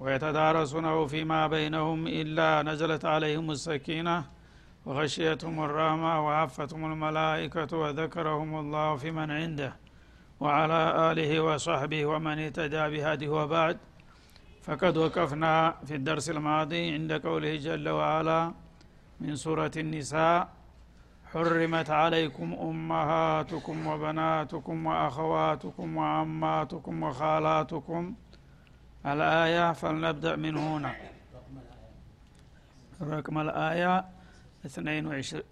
[0.00, 4.24] ويتدارسونه فيما بينهم إلا نزلت عليهم السكينة
[4.86, 9.76] وغشيتهم الرحمة وعفتهم الملائكة وذكرهم الله في من عنده
[10.40, 10.80] وعلى
[11.12, 13.76] آله وصحبه ومن اهتدى بهذه وبعد.
[14.62, 18.52] فقد وقفنا في الدرس الماضي عند قوله جل وعلا
[19.20, 20.48] من سورة النساء
[21.32, 28.14] حرمت عليكم أمهاتكم وبناتكم وأخواتكم وعماتكم وخالاتكم
[29.06, 30.94] الآية فلنبدأ من هنا.
[33.02, 34.04] رقم الآية
[34.66, 35.42] 22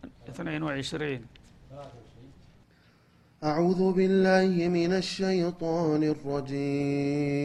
[3.44, 7.38] أعوذ بالله من الشيطان الرجيم.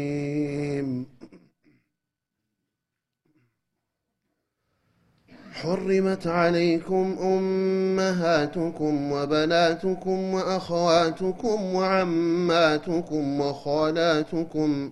[5.54, 14.92] حرمت عليكم أمهاتكم وبناتكم وأخواتكم وعماتكم وخالاتكم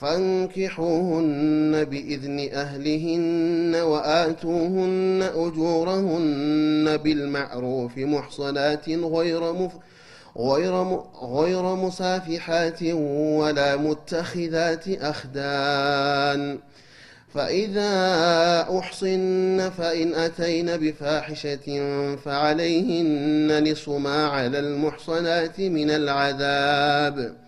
[0.00, 9.72] فانكحوهن بإذن أهلهن وآتوهن أجورهن بالمعروف محصنات غير مف
[10.38, 11.00] غير م...
[11.22, 12.82] غير مسافحات
[13.12, 16.58] ولا متخذات أخدان.
[17.34, 17.90] فإذا
[18.78, 21.86] أحصن فإن أتين بفاحشة
[22.16, 27.47] فعليهن نصف ما على المحصنات من العذاب.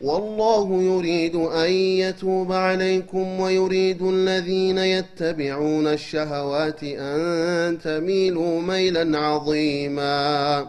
[0.00, 10.66] والله يريد أن يتوب عليكم ويريد الذين يتبعون الشهوات أن تميلوا ميلا عظيما.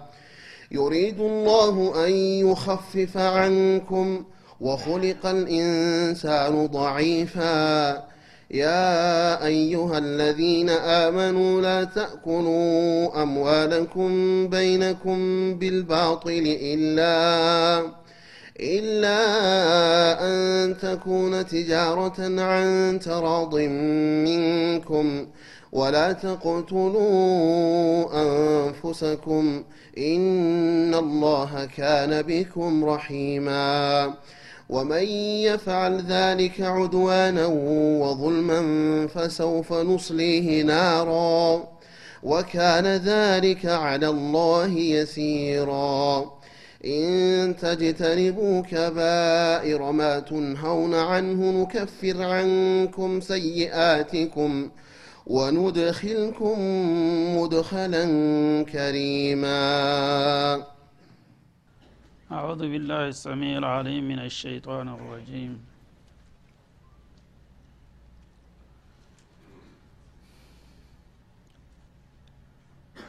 [0.71, 2.11] يريد الله أن
[2.49, 4.23] يخفف عنكم
[4.61, 7.89] وخلق الإنسان ضعيفا.
[8.51, 15.17] يا أيها الذين آمنوا لا تأكلوا أموالكم بينكم
[15.55, 17.98] بالباطل إلا
[18.59, 19.19] إلا
[20.27, 23.55] أن تكون تجارة عن تراض
[24.25, 25.27] منكم
[25.71, 29.63] ولا تقتلوا أنفسكم
[29.97, 34.13] إن الله كان بكم رحيما
[34.69, 35.03] ومن
[35.43, 37.45] يفعل ذلك عدوانا
[38.01, 38.61] وظلما
[39.07, 41.67] فسوف نصليه نارا
[42.23, 46.25] وكان ذلك على الله يسيرا
[46.85, 54.69] إن تجتنبوا كبائر ما تنهون عنه نكفر عنكم سيئاتكم
[55.27, 56.55] وندخلكم
[57.37, 58.05] مدخلا
[58.63, 59.63] كريما.
[62.31, 65.68] أعوذ بالله السميع العليم من الشيطان الرجيم.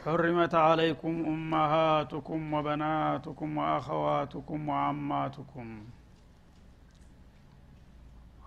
[0.02, 5.68] حرمت عليكم أمهاتكم وبناتكم وأخواتكم وعماتكم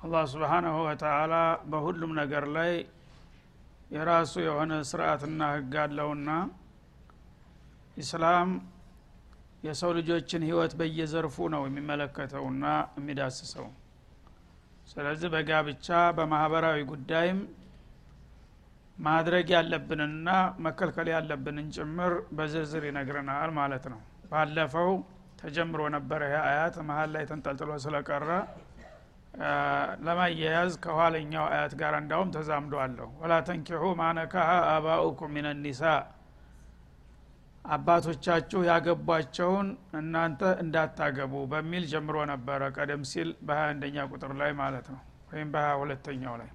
[0.03, 1.33] አላህ ስብሓናሁ ወተላ
[1.71, 2.71] በሁሉም ነገር ላይ
[3.95, 6.29] የራሱ የሆነ ስርአትና ህግ አለውና
[7.97, 8.49] ኢስላም
[9.67, 12.65] የሰው ልጆችን ህይወት በየዘርፉ ነው የሚመለከተውና
[12.99, 13.67] የሚዳስሰው
[14.91, 15.87] ስለዚህ በጋብቻ
[16.19, 17.39] በማህበራዊ ጉዳይም
[18.98, 20.28] ማድረግ ያለብንና
[20.64, 24.00] መከልከል ያለብንን ጭምር በዝርዝር ይነግረናል ማለት ነው።
[24.30, 24.90] ባለፈው
[25.40, 28.28] ተጀምሮ ነበረ ይህ አያት መሀል ላይ ተንጠልጥሎ ስለቀረ
[30.06, 35.82] ለማያያዝ ከኋለኛው አያት ጋር እንዳውም ተዛምዶ አለሁ ወላ ተንኪሑ ማነካሀ አባኡኩም ሚን ኒሳ
[37.64, 39.68] አባቶቻችሁ ያገቧቸውን
[40.00, 45.00] እናንተ እንዳታገቡ በሚል ጀምሮ ነበረ ቀደም ሲል በሀያ አንደኛ ቁጥር ላይ ማለት ነው
[45.30, 46.50] ወይም በሀያ ሁለተኛው ላይ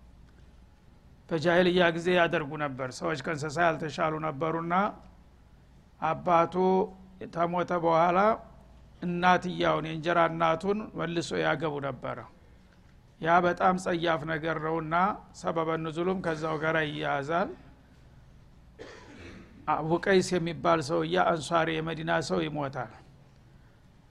[1.30, 4.74] በጃይልያ ጊዜ ያደርጉ ነበር። ሰዎች ከእንስሳ ያልተሻሉ ነበሩና
[6.02, 6.56] አባቱ
[7.34, 8.20] ተሞተ በኋላ
[9.02, 12.18] እናትያውን የእንጀራ እናቱን መልሶ ያገቡ ነበረ።
[13.22, 14.96] ያ በጣም ጸያፍ ነገር ነውና
[15.40, 17.50] ሰበበ ንዙሉም ከዛው ጋር ይያያዛል።
[19.74, 22.92] አቡ ቀይስ የሚባል ሰውዬ አንሷሪ የመዲና ሰው ይሞታል።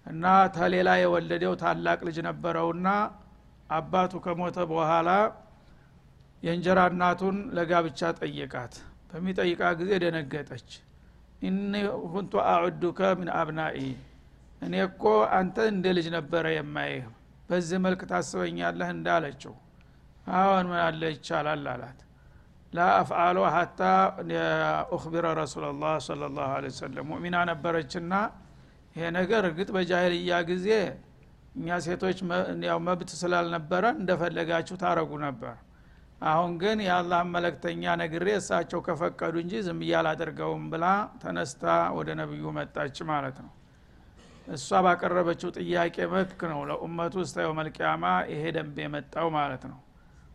[0.06, 0.24] እና
[0.56, 2.88] ተሌላ የወለደው ታላቅ ልጅ ነበረውና
[3.70, 5.08] አባቱ ከሞተ በኋላ
[6.42, 8.74] የእንጀራ እናቱን ለጋብቻ ጠየቃት።
[9.10, 10.68] በሚጠይቃ ጊዜ ደነገጠች።
[11.42, 11.72] እኒ
[12.12, 13.78] ሁንቱ አዑዱከ ምን አብናኢ?
[14.62, 15.02] እኔ እኮ
[15.38, 17.04] አንተ እንደ ልጅ ነበረ የማይህ
[17.50, 18.88] በዚህ መልክ ታስበኛለህ?
[18.96, 19.54] እንዳለችው።
[20.34, 21.64] አሁን ምን አለ ይቻላል?
[21.72, 21.98] አላት።
[22.72, 23.80] ላ አፍአሎ ሀታ
[24.94, 28.12] ኡክቢረ ረሱላ ላህ ለ ላሁ ወሰለም። ሙእሚና ነበረችና
[28.96, 30.68] ይሄ ነገር እርግጥ በጃሂልያ ጊዜ
[31.56, 32.18] እኛ ሴቶች
[32.68, 35.54] ያው መብት ስላልነበረ እንደፈለጋችሁ ታረጉ ነበር
[36.22, 40.86] አሁን ግን የአላህ መለክተኛ ነግሬ እሳቸው ከፈቀዱ እንጂ ዝም እያላደርገውም ብላ
[41.22, 41.64] ተነስታ
[41.98, 43.52] ወደ ነቢዩ መጣች ማለት ነው።
[44.48, 49.78] እሷ ባቀረበችው ጥያቄ መልክ ነው ለኡመቱ ውስጥ የውመልቅያማ ይሄ ደንብ የመጣው ማለት ነው።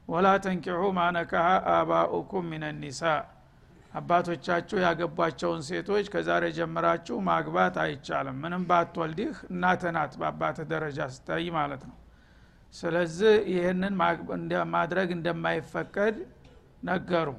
[0.08, 3.04] ወላ ተንኪሑ ማነካሀ አባኡኩም ሚን ኒሳ።
[3.94, 11.84] አባቶቻችሁ ያገቧቸውን ሴቶች ከዛሬ ጀምራችሁ ማግባት አይቻልም። ምንም ባትወልዲህ እናተ ናት በአባትህ ደረጃ ስታይ ማለት
[11.90, 11.98] ነው
[12.74, 13.94] ስለዚህ ይህንን
[14.76, 16.16] ማድረግ እንደማይፈቀድ
[16.90, 17.30] ነገሩ።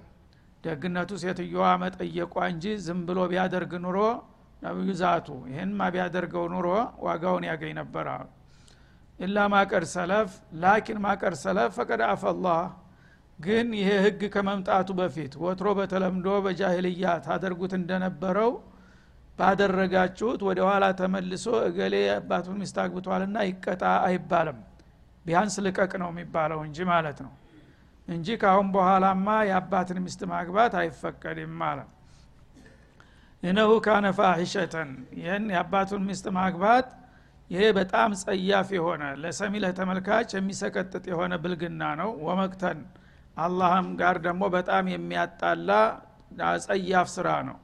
[0.65, 3.99] ደግነቱ ሴትዮዋ መጠየቋ እንጂ ዝም ብሎ ቢያደርግ ኑሮ
[4.63, 6.69] ነቢዩ ዛቱ ይህንማ ቢያደርገው ኑሮ
[7.07, 8.27] ዋጋውን ያገኝ ነበር አሉ
[9.19, 10.31] ኢላ ማቀድ ሰለፍ
[10.63, 12.63] ላኪን ማቀድ ሰለፍ ፈቀድ አፈላህ።
[13.39, 18.51] ግን ይሄ ህግ ከመምጣቱ በፊት ወትሮ በተለምዶ በጃሂልያ ታደርጉት እንደነበረው
[19.39, 24.59] ባደረጋችሁት ወደ ኋላ ተመልሶ እገሌ አባቱን ሚስት አግብቷልና ይቀጣ አይባልም
[25.27, 27.33] ቢያንስ ልቀቅ ነው የሚባለው እንጂ ማለት ነው።
[28.09, 31.91] እንጂ ካሁን በኋላማ የአባትን ሚስት ማግባት አይፈቀድም ማለት
[33.43, 36.87] እነሁ ካነ ፋሒሸተን ይህን የአባቱን ሚስት ማግባት
[37.51, 42.79] ይሄ በጣም ጸያፍ የሆነ ለሰሚ ለተመልካች የሚሰቀጥጥ የሆነ ብልግና ነው። ወመቅተን
[43.37, 45.71] አላህም ጋር ደግሞ በጣም የሚያጣላ
[46.65, 47.59] ጸያፍ ስራ ነው።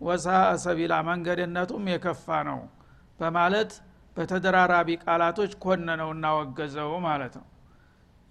[0.00, 0.26] ወሳ
[0.64, 2.58] ሰቢላ መንገድነቱም የከፋ ነው
[3.20, 3.70] በማለት
[4.16, 7.46] በተደራራቢ ቃላቶች ኮነነው እናወገዘው ማለት ነው።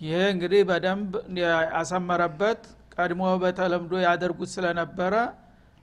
[0.02, 1.12] ይሄ እንግዲህ በደንብ
[1.74, 2.62] ያሰመረበት
[2.96, 5.14] ቀድሞ በተለምዶ ያደርጉት ስለነበረ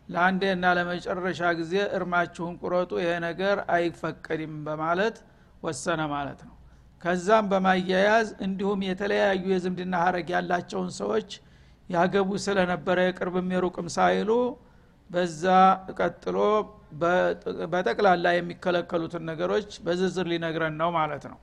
[0.09, 5.16] ለአንዴና ለመጨረሻ ጊዜ እርማችሁን ቁረጡ ይሄ ነገር አይፈቀድም በማለት
[5.62, 6.54] ወሰነ ማለት ነው።
[7.02, 11.30] ከዛም በማያያዝ እንዲሁም የተለያዩ የዝምድና ሀረግ ያላቸውን ሰዎች
[11.88, 14.30] ያገቡ ስለነበረ የቅርብም የሩቅም ሳይሉ
[15.11, 15.44] በዛ
[15.99, 16.37] ቀጥሎ
[17.72, 21.38] በጠቅላላ የሚከለከሉትን ነገሮች በዝርዝር ሊነግረን ነው ማለት ነው።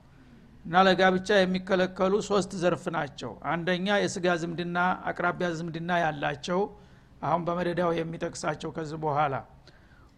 [0.64, 4.78] እና ለጋብቻ የሚከለከሉ ሶስት ዘርፍ ናቸው። አንደኛ የስጋ ዝምድና
[5.10, 6.60] አቅራቢያ ዝምድና ያላቸው
[7.22, 9.34] አሁን በመደዳው የሚጠቅሳቸው ከዚህ በኋላ።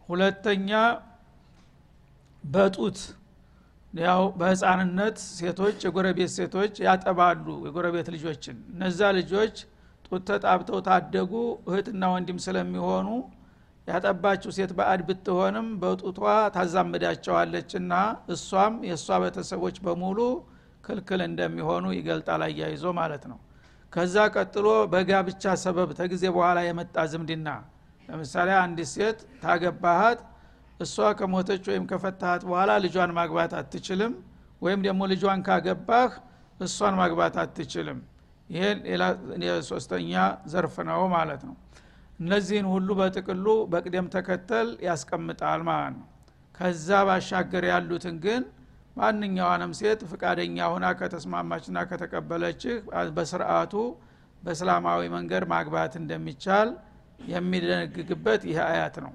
[0.09, 0.71] ሁለተኛ
[2.45, 2.99] በጡት
[3.95, 9.57] ያው በህፃንነት ሴቶች የጎረቤት ሴቶች ያጠባሉ የጎረቤት ልጆችን። እነዛ ልጆች
[10.07, 11.33] ጡት ተጣብተው ታደጉ
[11.69, 13.09] እህትና ወንድም ስለሚሆኑ
[13.87, 16.19] ያጠባችው ሴት በአድ ብትሆንም በጡቷ
[16.57, 17.93] ታዛምዳቸዋለችና
[18.35, 20.19] እሷም የእሷ ቤተሰቦች በሙሉ
[20.85, 23.39] ክልክል እንደሚሆኑ ይገልጣል አያይዞ ማለት ነው።
[23.93, 27.49] ከዛ ቀጥሎ በጋብቻ ሰበብ ተጊዜ በኋላ የመጣ ዝምድና።
[28.09, 30.21] ለምሳሌ አንዲት ሴት ታገባሃት
[30.81, 34.15] እሷ ከሞተች ወይም ከፈታሃት በኋላ ልጇን ማግባት አትችልም
[34.62, 36.11] ወይም ደግሞ ልጇን ካገባህ
[36.61, 38.01] እሷን ማግባት አትችልም።
[38.49, 38.79] ይሄን
[39.69, 40.12] ሶስተኛ
[40.47, 41.55] ዘርፍ ነው ማለት ነው
[42.19, 46.09] እነዚህን ሁሉ በጥቅሉ በቅደም ተከተል ያስቀምጣል ማለት ነው።
[46.54, 48.42] ከዛ ባሻገር ያሉትን ግን
[48.97, 52.75] ማንኛዋንም ሴት ፍቃደኛ ሁና ከተስማማችና ከተቀበለችህ
[53.16, 53.75] በስርአቱ
[54.42, 56.69] በእስላማዊ መንገድ ማግባት እንደሚቻል
[57.33, 59.12] የሚደነግግበት ይህ አያት ነው።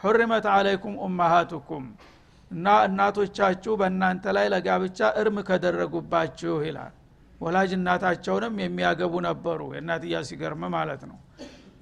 [0.00, 1.84] ሁሪመት አለይኩም ኡማሃቱኩም
[2.50, 6.94] እና እናቶቻችሁ በእናንተ ላይ ለጋብቻ እርም ከደረጉባችሁ ይላል።
[7.40, 11.18] ወላጅ እናታቸውንም የሚያገቡ ነበሩ። የእናትያ ሲገርም ማለት ነው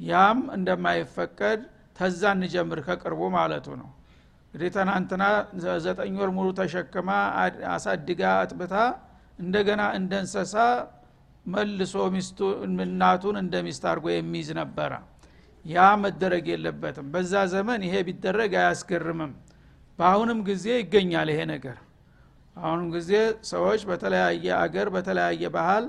[0.01, 1.61] ያም እንደማይፈቀድ
[1.99, 3.89] ተዛ እንጀምር ከቅርቡ ማለቱ ነው።
[4.47, 5.25] እንግዲህ ትናንትና
[5.85, 7.09] ዘጠኝ ወር ሙሉ ተሸክማ
[7.73, 8.75] አሳድጋ አጥብታ
[9.39, 10.55] እንደገና እንደ እንሰሳ
[11.47, 12.39] መልሶ ሚስቱ
[12.85, 14.93] እናቱን እንደ ሚስት አድርጎ የሚይዝ ነበረ።
[15.65, 19.33] ያ መደረግ የለበትም። በዛ ዘመን ይሄ ቢደረግ አያስገርምም።
[19.99, 21.77] በአሁንም ጊዜ ይገኛል ይሄ ነገር።
[22.57, 23.13] አሁንም ጊዜ
[23.51, 25.87] ሰዎች በተለያየ አገር በተለያየ ባህል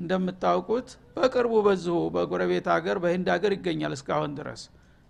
[0.00, 4.62] እንደምታውቁት በቅርቡ በዚሁ በጎረቤት ሀገር በህንድ ሀገር ይገኛል እስካሁን ድረስ።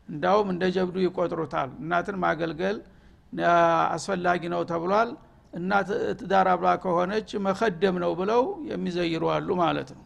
[0.08, 2.78] እንዳውም እንደ ጀብዱ ይቆጥሩታል። እናትን ማገልገል
[3.94, 5.10] አስፈላጊ ነው ተብሏል።
[5.52, 5.88] እናት
[6.20, 10.04] ትዳር አብላ ከሆነች መከደም ነው ብለው የሚዘይሩ አሉ ማለት ነው።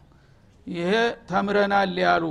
[0.67, 0.93] ይሄ
[1.31, 2.25] ተምረናል ያሉ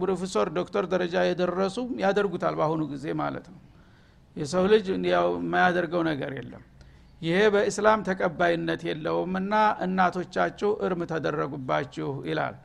[0.00, 3.60] ፕሮፌሰር ዶክተር ደረጃ የደረሱ ያደርጉታል በአሁኑ ጊዜ ማለት ነው።
[4.36, 6.62] የሰው ልጅ ያው የማያደርገው ነገር የለም
[7.22, 9.52] ይሄ በእስላም ተቀባይነት የለውምና
[9.84, 12.56] እናቶቻችሁ እርም ተደረጉባችሁ ይላል።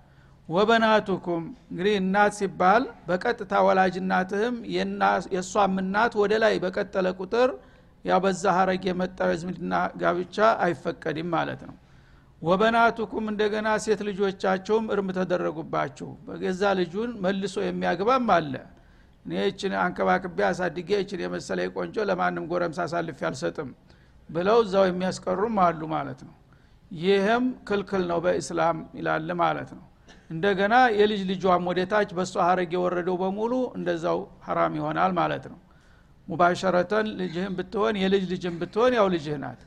[0.49, 7.51] ወበናቱኩም እንግዲህ እናት ሲባል በቀጥታ ወላጅ እናትህም የእሷም እናት ወደ ላይ በቀጠለ ቁጥር
[8.05, 11.75] ያው በዛ ሀረግ የመጣው የዝምድና ጋብቻ አይፈቀድም ማለት ነው።
[12.41, 18.53] ወበናቱኩም እንደገና ሴት ልጆቻቸውም እርም ተደረጉባችሁ። በገዛ ልጁን መልሶ የሚያግባም አለ።
[19.25, 23.69] እኔ ይችን አንከባክቤ አሳድጌ ይችን የመሰለ ቆንጆ ለማንም ጎረምሳ አሳልፌ አልሰጥም
[24.31, 26.35] ብለው እዛው የሚያስቀሩም አሉ ማለት ነው።
[26.91, 29.83] ይህም ክልክል ነው በእስላም ይላል ማለት ነው።
[30.29, 35.59] እንደገና የልጅ ልጇም ወደታች በእሷ ሀረግ የወረደው በሙሉ እንደዛው ሀራም ይሆናል ማለት ነው።
[36.27, 39.61] ሙባሸረተን ልጅህን ብትሆን የልጅ ልጅን ብትሆን ያው ልጅህ ናት።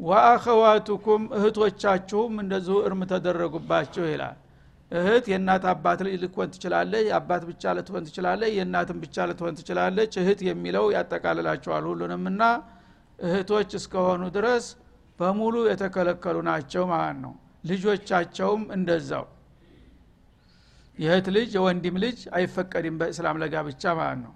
[0.00, 4.36] ወአኸዋቱኩም እህቶቻችሁም እንደዚሁ እርም ተደረጉባችሁ ይላል።
[4.90, 10.40] እህት የእናት አባት ልጅ ልትሆን ትችላለች የአባት ብቻ ልትሆን ትችላለች የእናትን ብቻ ልትሆን ትችላለች። እህት
[10.48, 12.42] የሚለው ያጠቃልላቸዋል ሁሉንምና
[13.18, 14.64] እህቶች እስከሆኑ ድረስ
[15.18, 17.32] በሙሉ የተከለከሉ ናቸው ማለት ነው።
[17.64, 19.24] ልጆቻቸውም እንደዛው።
[20.98, 24.34] የእህት ልጅ የወንድም ልጅ አይፈቀድም በእስላም ለጋብቻ ማለት ነው።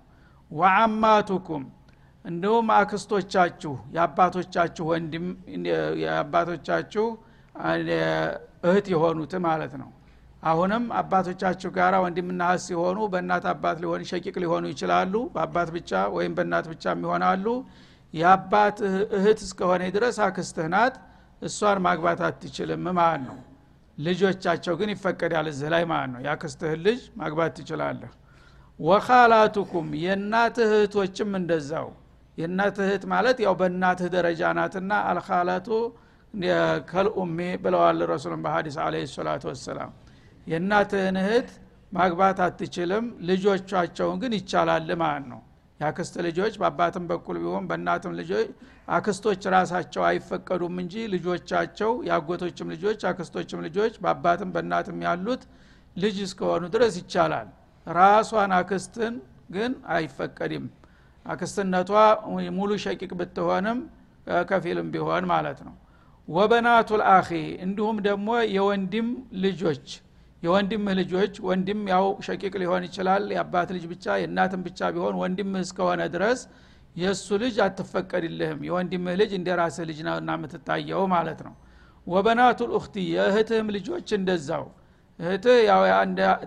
[0.51, 1.63] ወአማቱኩም
[2.25, 5.27] እንዲሁም አክስቶቻችሁ የአባቶቻችሁ ወንድም
[6.03, 7.07] የአባቶቻችሁ
[8.65, 9.91] እህት የሆኑት ማለት ነው።
[10.43, 16.35] አሁንም አባቶቻችሁ ጋር ወንድምና እህት ሲሆኑ በእናት አባት ሊሆን ሸቂቅ ሊሆኑ ይችላሉ። በአባት ብቻ ወይም
[16.37, 17.47] በእናት ብቻ ይሆናሉ
[18.15, 18.79] የአባት
[19.17, 20.95] እህት እስከሆነ ድረስ አክስትህ ናት
[21.43, 23.39] እሷን ማግባት አትችልም ማለት ነው።
[23.99, 28.13] ልጆቻቸው ግን ይፈቀዳል እዚህ ላይ ማለት ነው። የአክስትህን ልጅ ማግባት ትችላለህ።
[28.79, 31.89] ወካላቱኩም የእናትህ እህቶችም እንደዛው።
[32.39, 35.69] የእናትህ እህት ማለት ያው በእናትህ ደረጃ ናትና አልካላቱ
[36.91, 39.93] ከልኡሜ ብለዋል ረሱልን በሀዲስ አለ ሰላቱ ወሰላም።
[40.47, 41.49] የእናትህን እህት
[41.93, 45.41] ማግባት አትችልም ልጆቻቸውን ግን ይቻላል ማለት ነው
[45.81, 48.49] የአክስት ልጆች በአባትም በኩል ቢሆን በእናትም ልጆች
[48.89, 55.45] አክስቶች ራሳቸው አይፈቀዱም እንጂ ልጆቻቸው የአጎቶችም ልጆች አክስቶችም ልጆች በአባትም በእናትም ያሉት
[55.97, 57.49] ልጅ እስከሆኑ ድረስ ይቻላል።
[57.87, 59.15] ራሷን አክስትን
[59.51, 60.67] ግን አይፈቀድም።
[61.27, 61.91] አክስትነቷ
[62.59, 63.79] ሙሉ شقيق ብትሆንም
[64.49, 65.75] ከፊልም ቢሆን ማለት ነው።
[66.29, 67.29] وبنات الأخ
[67.65, 69.09] እንዲሁም ደግሞ የወንድም
[69.45, 69.87] ልጆች
[70.43, 76.03] የወንድምህ ልጆች ወንድም ያው شقيق ሊሆን ይችላል የአባት ልጅ ብቻ የእናትም ብቻ ቢሆን ወንድምህ እስከሆነ
[76.15, 76.41] ድረስ
[76.97, 81.55] የእሱ ልጅ አትፈቀድልህም። የወንድምህ ልጅ እንደ ራስህ ልጅ ነውና የምትታየው ማለት ነው።
[82.07, 84.65] ወበናቱ ልኡክቲ የእህትህም ልጆች እንደዛው።
[85.19, 85.83] እህትህ ያው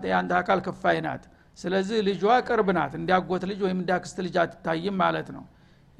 [0.06, 1.24] የአንድ አካል ክፋይ ናት።
[1.58, 5.44] ስለዚህ ልጇ ቅርብ ናት። እንዲያጎት ልጅ ወይም እንዲያክስት ልጅ አትታይም ማለት ነው።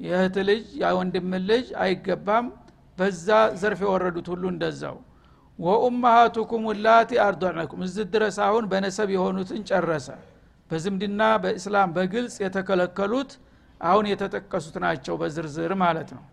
[0.00, 2.46] የእህት ልጅ የወንድም ልጅ አይገባም።
[2.98, 3.28] በዛ
[3.60, 4.96] ዘርፍ የወረዱት ሁሉ እንደዛው
[5.58, 10.08] ወኡማሃቱኩም ላቲ አርዶዕነኩም። እዚህ ድረስ አሁን በነሰብ የሆኑትን ጨረሰ።
[10.70, 13.32] በዝምድና በእስላም በግልጽ የተከለከሉት
[13.80, 16.24] አሁን የተጠቀሱት ናቸው በዝርዝር ማለት ነው።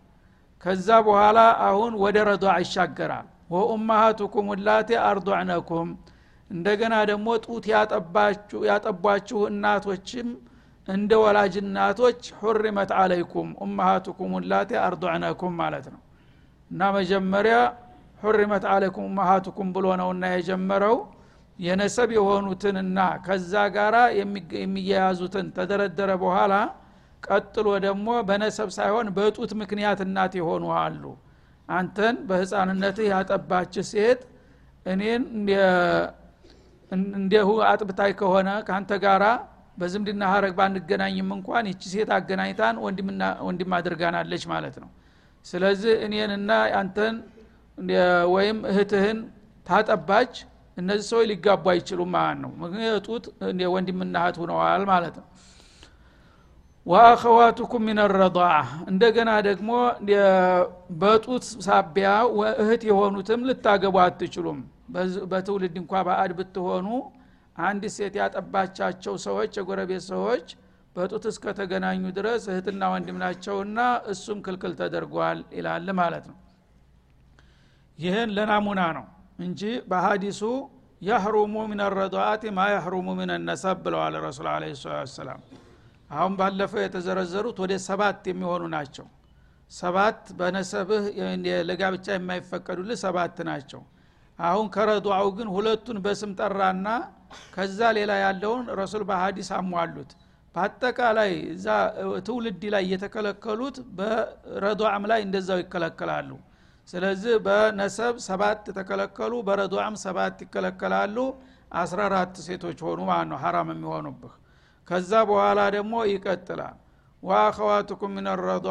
[0.64, 1.38] ከዛ በኋላ
[1.68, 5.88] አሁን ወደ ረዷ ይሻገራል። ወኡማሃቱኩም ላቴ አርዷዕነኩም
[6.50, 7.64] እንደገና ደግሞ ጡት
[8.68, 10.28] ያጠቧችሁ እናቶችም
[10.88, 16.00] እንደ ወላጅ እናቶች ሁሪመት አለይኩም ኡማሃቱኩም ላቴ አርዷዕነኩም ማለት ነው።
[16.70, 17.56] እና መጀመሪያ
[18.22, 20.96] ሁሪመት አለይኩም ኡማሃቱኩም ብሎ ነውና የጀመረው።
[21.58, 23.96] የነሰብ የሆኑትንና ከዛ ጋራ
[24.60, 26.54] የሚያያዙትን ተደረደረ በኋላ
[27.22, 31.02] ቀጥሎ ደግሞ በነሰብ ሳይሆን በጡት ምክንያት እናት የሆኑ አሉ።
[31.68, 34.22] አንተን በህፃንነትህ ያጠባች ሴት
[34.86, 35.22] እኔን
[37.16, 39.24] እንዲሁ አጥብታይ ከሆነ ከአንተ ጋራ
[39.78, 42.76] በዝምድና ሀረግ ባንገናኝም እንኳን ይቺ ሴት አገናኝታን
[43.46, 44.90] ወንድም አድርጋናለች ማለት ነው።
[45.46, 46.50] ስለዚህ እኔንና
[46.80, 47.14] አንተን
[48.34, 49.18] ወይም እህትህን
[49.66, 50.32] ታጠባች
[50.76, 53.24] እነዚህ ሰዎች ሊጋቡ አይችሉም ማለት ነው። ምክንያቱት
[53.74, 55.26] ወንድምና ሁነዋል ማለት ነው።
[56.86, 58.46] ወአኸዋቱኩም ረضዓ
[58.92, 59.70] እንደገና ደግሞ
[61.02, 62.08] በጡት ሳቢያ
[62.62, 64.58] እህት የሆኑትም ልታገቡ አትችሉም።
[65.32, 66.88] በትውልድ እንኳ በአድ ብትሆኑ
[67.58, 70.46] አንድ ሴት ያጠባቻቸው ሰዎች የጎረቤት ሰዎች
[70.96, 73.78] በጡት እስከተገናኙ ድረስ እህትና ወንድም ናቸውና
[74.12, 76.36] እሱም ክልክል ተደርጓል ይላል ማለት ነው
[77.98, 79.06] ይህን ለናሙና ነው
[79.38, 80.42] እንጂ በሀዲሱ
[81.02, 84.64] የህሩሙ ምን ረضዓት ማ የህሩሙ ምን ነሰብ ብለዋል ረሱል አለ
[85.14, 85.40] ሰላም
[86.10, 89.06] አሁን ባለፈው የተዘረዘሩት ወደ ሰባት የሚሆኑ ናቸው።
[89.70, 91.04] ሰባት በነሰብህ
[91.68, 93.82] ለጋብቻ የማይፈቀዱልህ ሰባት ናቸው።
[94.38, 96.88] አሁን ከረዱዓው ግን ሁለቱን በስም ጠራና
[97.54, 100.10] ከዛ ሌላ ያለውን ረሱል በሀዲስ አሟሉት።
[100.54, 101.66] በአጠቃላይ እዛ
[102.26, 106.30] ትውልድ ላይ የተከለከሉት በረዱዓም ላይ እንደዛው ይከለከላሉ
[106.88, 111.16] ስለዚህ በነሰብ ሰባት ተከለከሉ በረዱዓም ሰባት ይከለከላሉ።
[111.80, 114.32] አስራ አራት ሴቶች ሆኑ ማለት ነው ሀራም የሚሆኑብህ።
[114.88, 116.76] ከዛ በኋላ ደግሞ ይቀጥላል።
[117.22, 118.68] ወአኸዋቱኩም ምን ረዷ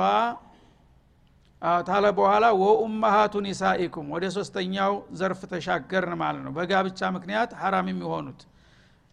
[1.86, 8.42] ታለ በኋላ ወኡመሃቱ ኒሳኢኩም። ወደ ሶስተኛው ዘርፍ ተሻገርን ማለት ነው። በጋብቻ ምክንያት ሀራም የሚሆኑት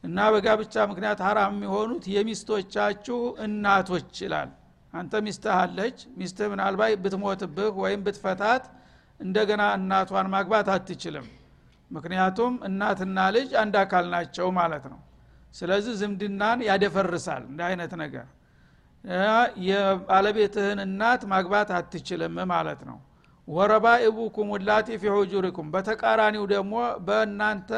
[0.04, 4.50] እና በጋብቻ ምክንያት ሀራም የሚሆኑት የሚስቶቻችሁ እናቶች ይላል።
[4.94, 8.64] አንተ ሚስትህ አለች ሚስትህ ምናልባት ብትሞትብህ ወይም ብትፈታት
[9.20, 11.26] እንደገና እናቷን ማግባት አትችልም።
[11.90, 14.98] ምክንያቱም እናትና ልጅ አንድ አካል ናቸው ማለት ነው።
[15.54, 18.26] ስለዚህ ዝምድናን ያደፈርሳል እንደ አይነት ነገር።
[19.68, 22.98] የባለቤትህን እናት ማግባት አትችልም ማለት ነው።
[23.48, 26.74] ወረባኢቡኩም ላቲ ፊ ሁጁሪኩም በተቃራኒው ደግሞ
[27.06, 27.70] በእናንተ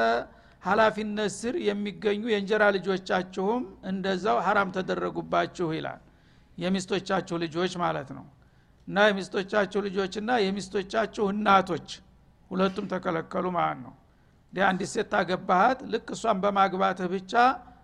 [0.63, 6.01] ሀላፊነት ስር የሚገኙ የእንጀራ ልጆቻችሁም እንደዛው ሀራም ተደረጉባችሁ ይላል።
[6.59, 8.25] የሚስቶቻችሁ ልጆች ማለት ነው
[8.91, 11.89] እና የሚስቶቻችሁ ልጆችና የሚስቶቻችሁ እናቶች
[12.51, 13.93] ሁለቱም ተከለከሉ ማለት ነው።
[14.53, 17.33] እንዲህ አንዲት ሴት ታገባሃት ልክ እሷን በማግባትህ ብቻ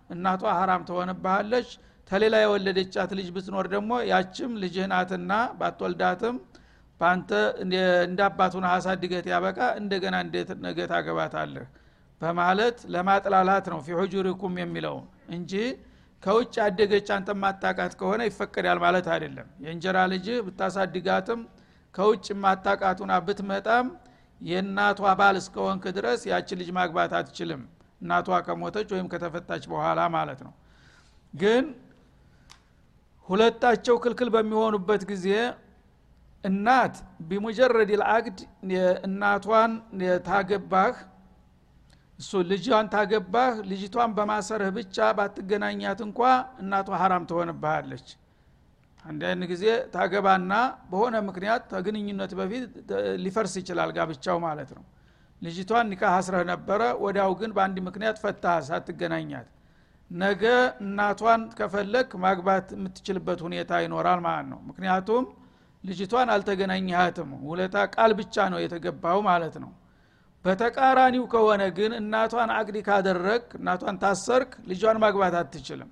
[0.09, 1.69] እናቷ ሀራም ትሆንብሃለች።
[2.09, 6.35] ተሌላ የወለደቻት ልጅ ብትኖር ደግሞ ያችም ልጅህ ናትና ባትወልዳትም
[7.01, 7.31] በአንተ
[8.05, 8.21] እንደ
[8.73, 11.65] አሳድገት ያበቃ እንደገና እንዴት ነገ ታገባታለህ?
[12.21, 14.95] በማለት ለማጥላላት ነው። ፊ ሁጁሪኩም የሚለው
[15.29, 15.53] እንጂ
[16.23, 21.41] ከውጭ አደገች አንተ ማታቃት ከሆነ ይፈቀዳል ማለት አይደለም። የእንጀራ ልጅ ብታሳድጋትም
[21.95, 23.87] ከውጭ ማታቃቱና ብትመጣም
[24.41, 27.61] የእናቷ ባል እስከሆንክ ድረስ ያችን ልጅ ማግባት አትችልም።
[28.01, 30.53] እናቷ ከሞተች ወይም ከተፈታች በኋላ ማለት ነው።
[31.33, 31.63] ግን
[33.29, 35.27] ሁለታቸው ክልክል በሚሆኑበት ጊዜ
[36.43, 36.95] እናት
[37.29, 38.37] ቢሙጀረድ ልአቅድ
[39.07, 39.71] እናቷን
[40.27, 40.95] ታገባህ
[42.19, 46.19] እሱ ልጇን ታገባህ ልጅቷን በማሰርህ ብቻ ባትገናኛት እንኳ
[46.61, 48.07] እናቷ ሀራም ትሆንብሃለች።
[49.05, 50.53] አንዳንድ ጊዜ ታገባና
[50.89, 52.63] በሆነ ምክንያት ከግንኙነት በፊት
[53.23, 54.83] ሊፈርስ ይችላል ጋብቻው ማለት ነው።
[55.41, 59.47] ልጅቷን ኒካህ አስረህ ነበረ ወዲያው ግን በአንድ ምክንያት ፈታህ ሳትገናኛት።
[60.11, 60.43] ነገ
[60.83, 65.23] እናቷን ከፈለግ ማግባት የምትችልበት ሁኔታ ይኖራል ማለት ነው። ምክንያቱም
[65.83, 69.71] ልጅቷን አልተገናኘሃትም ውለታ ቃል ብቻ ነው የተገባው ማለት ነው
[70.47, 75.89] በተቃራኒው ከሆነ ግን እናቷን አቅዲ ካደረግ እናቷን ታሰርክ ልጇን ማግባት አትችልም።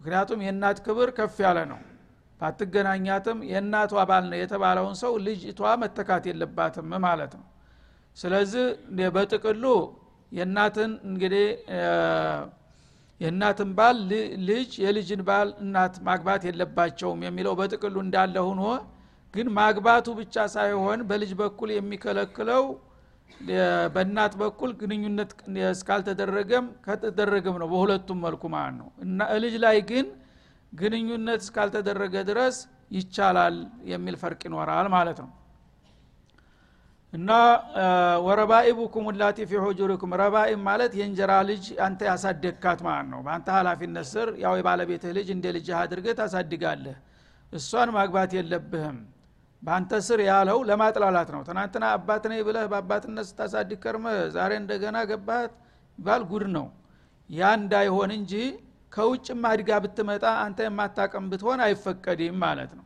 [0.00, 1.78] ምክንያቱም የእናት ክብር ከፍ ያለ ነው።
[2.40, 7.46] ባትገናኛትም የእናቷ ባል ነው የተባለውን ሰው ልጅቷ መተካት የለባትም ማለት ነው።
[8.16, 8.66] ስለዚህ
[9.16, 9.64] በጥቅሉ
[10.32, 11.46] የእናትን እንግዲህ
[13.20, 13.96] የእናትን ባል
[14.48, 18.62] ልጅ የልጅን ባል እናት ማግባት የለባቸውም የሚለው በጥቅሉ እንዳለ ሁኖ
[19.34, 22.64] ግን ማግባቱ ብቻ ሳይሆን በልጅ በኩል የሚከለክለው
[23.94, 25.30] በእናት በኩል ግንኙነት
[25.70, 30.06] እስካልተደረገም ከተደረገም ነው በሁለቱም መልኩ ማለት ነው። እና ልጅ ላይ ግን
[30.72, 32.56] ግንኙነት እስካልተደረገ ድረስ
[32.92, 33.56] ይቻላል
[33.90, 35.30] የሚል ፈርቅ ይኖራል ማለት ነው።
[37.12, 37.30] እና
[38.26, 44.28] ወረባኢቡኩም ላቲ ፊ ሁጁሪኩም ረባኢብ ማለት የእንጀራ ልጅ አንተ ያሳደግካት ማለት ነው። በአንተ ሀላፊነት ስር
[44.42, 46.96] ያው የባለቤትህ ልጅ እንደ ልጅህ አድርገህ ታሳድጋለህ።
[47.52, 48.98] እሷን ማግባት የለብህም
[49.62, 55.52] በአንተ ስር ያለው ለማጥላላት ነው። ትናንትና አባት ነኝ ብለህ በአባትነት ስታሳድግ ከርመ ዛሬ እንደገና ገባት
[55.98, 56.66] ይባል ጉድ ነው።
[57.30, 58.32] ያ እንዳይሆን እንጂ
[58.92, 62.84] ከውጭም አድጋ ብትመጣ አንተ የማታቀም ብትሆን አይፈቀድም ማለት ነው።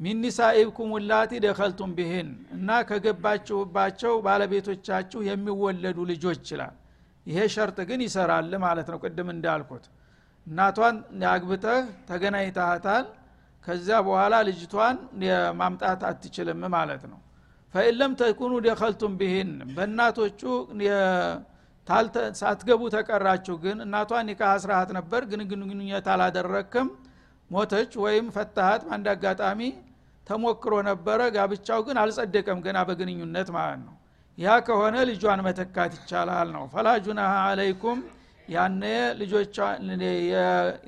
[0.00, 6.74] ሚን ኒሳኢብኩም ላቲ ደኸልቱም ቢህን እና ከገባችሁባቸው ባለቤቶቻችሁ የሚወለዱ ልጆች ይችላል
[7.26, 9.86] ይሄ ሸርጥ ግን ይሰራል ማለት ነው ቅድም እንዳልኩት።
[10.46, 10.96] እናቷን
[11.30, 13.06] አግብተህ ተገናኝታታል
[13.64, 14.96] ከዚያ በኋላ ልጅቷን
[15.60, 17.18] ማምጣት አትችልም ማለት ነው።
[17.74, 20.40] ፈኢለም ተኩኑ ደኸልቱም ቢህን በእናቶቹ
[22.40, 26.88] ሳትገቡ ተቀራችሁ። ግን እናቷን ኒካህ አስራሃት ነበር። ግን ግንኙነት አላደረክም።
[27.50, 29.60] ሞተች ወይም ፈታሃት። በአንድ አጋጣሚ
[30.26, 33.94] ተሞክሮ ነበረ። ጋብቻው ግን አልጸደቀም ገና በግንኙነት ማለት ነው።
[34.38, 38.00] ያ ከሆነ ልጇን መተካት ይቻላል ነው። ፈላ ጁናሃ አለይኩም
[38.48, 38.82] ያነ
[39.20, 39.56] ልጆቿ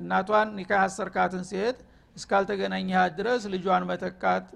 [0.00, 1.78] እናቷን ኒካ ያሰርካትን ሴት
[2.20, 4.46] እስካልተገናኘሃት ድረስ ልጇን መተካት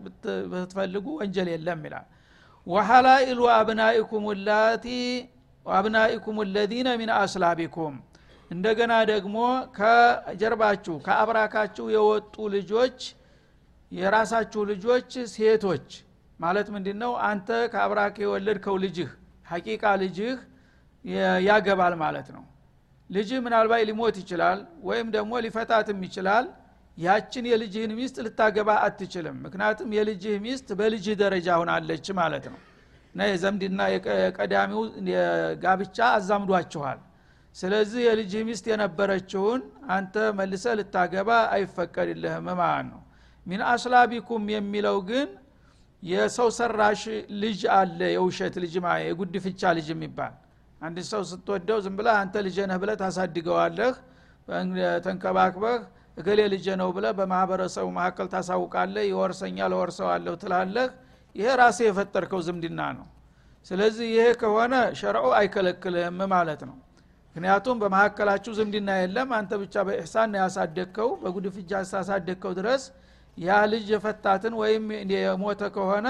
[0.53, 2.07] ብትፈልጉ ወንጀል የለም ይላል።
[2.67, 4.87] ወሐላኢሉ አብናኢኩም ላቲ
[5.67, 7.95] ወአብናኢኩም ለዚነ ሚን አስላቢኩም።
[8.51, 9.37] እንደገና ደግሞ
[9.79, 12.99] ከጀርባችሁ ከአብራካችሁ የወጡ ልጆች
[13.93, 15.89] የራሳችሁ ልጆች ሴቶች
[16.41, 19.11] ማለት ምንድ ነው አንተ ከአብራክ የወለድከው ልጅህ
[19.47, 20.37] ሐቂቃ ልጅህ
[21.47, 22.45] ያገባል ማለት ነው።
[23.11, 26.45] ልጅህ ምናልባት ሊሞት ይችላል ወይም ደግሞ ሊፈታትም ይችላል
[26.99, 32.59] ያችን የልጅህን ሚስት ልታገባ አትችልም። ምክንያቱም የልጅህ ሚስት በልጅህ ደረጃ ሁናለች ማለት ነው።
[33.15, 34.81] እና የዘምድና የቀዳሚው
[35.65, 37.01] ጋብቻ አዛምዷችኋል።
[37.57, 43.01] ስለዚህ የልጅህ ሚስት የነበረችውን አንተ መልሰ ልታገባ አይፈቀድልህም ማለት ነው።
[43.47, 45.29] ሚን አስላቢኩም የሚለው ግን
[46.03, 47.03] የሰው ሰራሽ
[47.43, 50.33] ልጅ አለ። የውሸት ልጅ ማ የጉድ ፍቻ ልጅ የሚባል
[50.81, 53.95] አንድ ሰው ስትወደው ዝም ብለህ አንተ ልጅ ነህ ብለህ ታሳድገዋለህ።
[55.05, 55.77] ተንከባክበህ
[56.17, 60.87] እገሌ ልጅ ነው ብለህ በማህበረሰቡ መካከል ታሳውቃለህ ይወርሰኛል ወርሰዋለሁ ትላለህ።
[61.37, 63.07] ይሄ ራሴ የፈጠርከው ዝምድና ነው።
[63.67, 66.77] ስለዚህ ይሄ ከሆነ ሸርዑ አይከለክልህም ማለት ነው።
[67.37, 72.83] ምክንያቱም በመካከላችሁ ዝምድና የለም። አንተ ብቻ በኢሕሳን ያሳደግከው በጉድፍጃ ሳሳደግከው ድረስ
[73.39, 76.09] ያ ልጅ የፈታትን ወይም የሞተ ከሆነ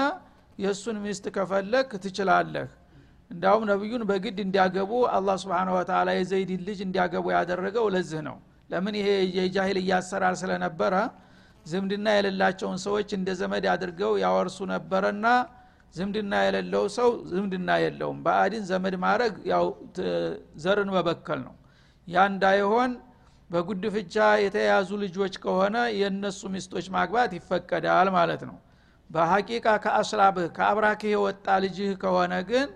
[0.59, 2.67] የእሱን ሚስት ከፈለግ ትችላለህ።
[3.31, 8.37] እንዳውም ነቢዩን በግድ እንዲያገቡ አላህ ስብን ወተላ የዘይድን ልጅ እንዲያገቡ ያደረገው ለዚህ ነው
[8.69, 10.93] ለምን ይሄ የጃሂልያ አሰራር ስለነበረ
[11.65, 15.27] ዝምድና የሌላቸውን ሰዎች እንደ ዘመድ አድርገው ያወርሱ ነበረና
[15.95, 19.65] ዝምድና የሌለው ሰው ዝምድና የለውም። በአዲን ዘመድ ማድረግ ያው
[20.63, 21.53] ዘርን መበከል ነው።
[22.07, 22.91] ያ እንዳይሆን
[23.49, 28.57] በጉድፍቻ የተያዙ ልጆች ከሆነ የእነሱ ሚስቶች ማግባት ይፈቀዳል ማለት ነው።
[29.09, 32.67] በሐቂቃ ከአስላብህ ከአብራክህ የወጣ ልጅህ ከሆነ ግን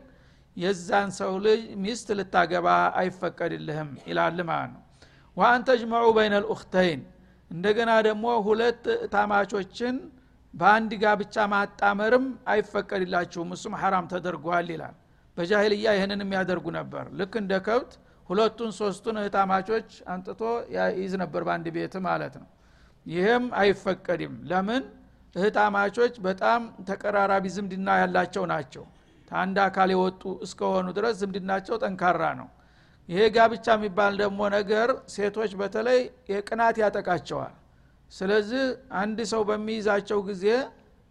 [0.57, 2.67] የዛን ሰው ልጅ ሚስት ልታገባ
[3.01, 4.83] አይፈቀድልህም ይላል ማለት ነው
[5.39, 5.61] ወአን
[6.15, 7.01] በይነ ልኡክተይን
[7.51, 9.95] እንደገና ደግሞ ሁለት ታማቾችን
[10.53, 14.95] በአንድ ጋብቻ ማጣመርም አይፈቀድላችሁም እሱም ሐራም ተደርጓል ይላል።
[15.37, 17.91] በጃሂልያ ይህንን የሚያደርጉ ነበር። ልክ እንደ ከብት
[18.29, 20.41] ሁለቱን ሶስቱን እህታማቾች አንጥቶ
[20.97, 22.47] ይዝ ነበር በአንድ ቤት ማለት ነው።
[23.05, 24.83] ይህም አይፈቀድም። ለምን?
[25.35, 28.83] እህታማቾች በጣም ተቀራራቢ ዝምድና ያላቸው ናቸው።
[29.31, 32.47] ከአንድ አካል የወጡ እስከሆኑ ድረስ ዝምድናቸው ጠንካራ ነው
[33.09, 35.99] ይሄ ጋብቻ የሚባል ደግሞ ነገር ሴቶች በተለይ
[36.31, 37.53] የቅናት ያጠቃቸዋል።
[38.11, 38.63] ስለዚህ
[39.01, 40.45] አንድ ሰው በሚይዛቸው ጊዜ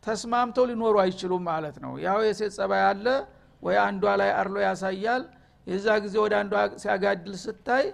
[0.05, 3.07] ተስማምተው ሊኖሩ አይችሉም ማለት ነው። ያው የሴት ጸባይ አለ
[3.63, 5.23] ወይ አንዷ ላይ አርሎ ያሳያል
[5.67, 7.87] የዛ ጊዜ ወደ አንዷ ሲያጋድል ስታይ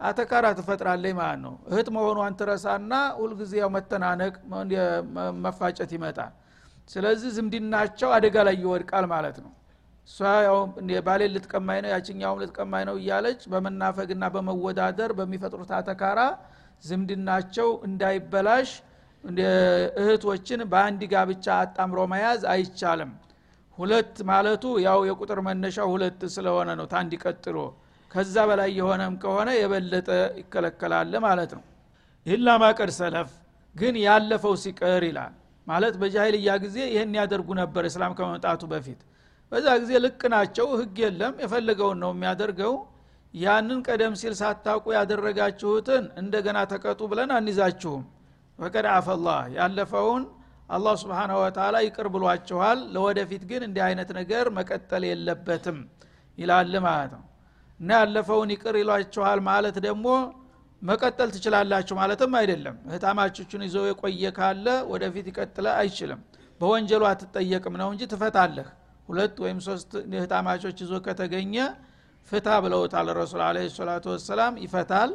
[0.00, 4.34] አተካራ ትፈጥራለች ማለት ነው። እህት መሆኗን ትረሳና ሁልጊዜ ያው መተናነቅ
[5.44, 6.32] መፋጨት ይመጣል።
[6.90, 9.52] ስለዚህ ዝምድናቸው አደጋ ላይ ይወድቃል ማለት ነው
[10.08, 10.58] እሷ ያው
[11.06, 16.20] ባሌ ልትቀማኝ ነው ያችኛውም ልትቀማኝ ነው እያለች በመናፈግና በመወዳደር በሚፈጥሩት አተካራ
[16.84, 18.70] ዝምድናቸው እንዳይበላሽ
[20.00, 23.12] እህቶችን በአንድ ጋብቻ አጣምሮ መያዝ አይቻልም።
[23.78, 27.56] ሁለት ማለቱ ያው የቁጥር መነሻው ሁለት ስለሆነ ነው ታንድ ቀጥሎ።
[28.10, 30.08] ከዛ በላይ የሆነም ከሆነ የበለጠ
[30.40, 31.64] ይከለከላል ማለት ነው።
[32.26, 33.30] ይህላ ማቀድ ሰለፍ
[33.74, 35.34] ግን ያለፈው ሲቀር ይላል።
[35.66, 39.00] ማለት በጃሂልያ ጊዜ ይህን ያደርጉ ነበር እስላም ከመምጣቱ በፊት
[39.52, 42.74] በዛ ጊዜ ልቅ ናቸው ህግ የለም የፈለገውን ነው የሚያደርገው።
[43.34, 48.04] ያንን ቀደም ሲል ሳታውቁ ያደረጋችሁትን እንደገና ተቀጡ ብለን አንይዛችሁም።
[48.58, 50.22] ፈቀድ አፈላህ ያለፈውን
[50.68, 55.78] አላህ ስብሓናሁ ወተላ ይቅር ብሏችኋል። ለወደፊት ግን እንዲህ አይነት ነገር መቀጠል የለበትም
[56.38, 57.24] ይላል ማለት ነው።
[57.80, 60.06] እና ያለፈውን ይቅር ይሏችኋል ማለት ደግሞ
[60.82, 66.20] መቀጠል ትችላላችሁ ማለትም አይደለም። እህታማቾቹን ይዞ የቆየ ካለ ወደፊት ይቀጥለ አይችልም።
[66.60, 68.68] በወንጀሉ አትጠየቅም ነው እንጂ ትፈታለህ
[69.08, 71.54] ሁለት ወይም ሶስት እህታማቾች ይዞ ከተገኘ
[72.28, 75.10] ፍታ ብለውታል። ረሱል አለ ሰላቱ ወሰላም ይፈታል።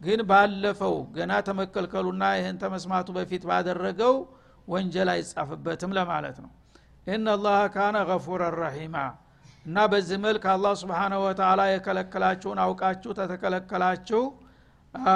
[0.00, 4.14] ግን ባለፈው ገና ተመከልከሉና ይህን ተመስማቱ በፊት ባደረገው
[4.68, 6.50] ወንጀል አይጻፍበትም ለማለት ነው።
[7.06, 8.96] ኢነላህ ካነ ገፉረ ረሒማ
[9.66, 14.22] እና በዚህ መልክ አላህ ስብሓናሁ ወተላ የከለከላችሁን አውቃችሁ ተተከለከላችሁ።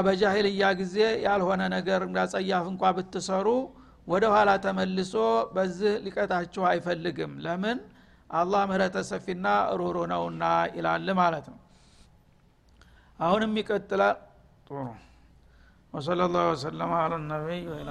[0.02, 3.48] በጃሂልያ ጊዜ ያልሆነ ነገር እንዳጸያፍ እንኳ ብትሰሩ
[4.08, 5.14] ወደ ኋላ ተመልሶ
[5.54, 7.78] በዚህ ሊቀጣችሁ አይፈልግም። ለምን
[8.30, 9.46] አላህ ምህረተ ሰፊና
[9.80, 10.44] ሩሩ ነውና
[10.76, 11.58] ይላል ማለት ነው።
[13.18, 14.16] አሁንም ይቀጥላል።
[14.66, 14.76] ጥሩ
[15.92, 17.88] ወሰለ ላሁ ወሰለማ አላ ነቢይ ወላ